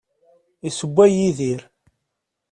[0.67, 1.61] Issewway Yidir.